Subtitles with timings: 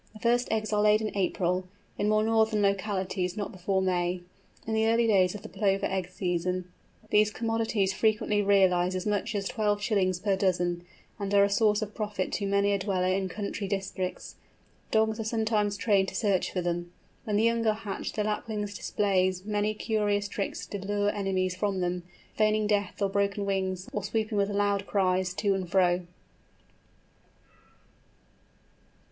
[0.13, 4.21] The first eggs are laid in April; in more northern localities not before May.
[4.65, 6.65] In the early days of the Plover egg season,
[7.11, 10.83] these commodities frequently realise as much as twelve shillings per dozen,
[11.19, 14.37] and are a source of profit to many a dweller in country districts.
[14.89, 16.91] Dogs are sometimes trained to search for them.
[17.25, 21.79] When the young are hatched the Lapwing displays many curious tricks to lure enemies from
[21.79, 22.01] them,
[22.35, 26.07] feigning death or broken wings, or swooping with loud cries to and fro.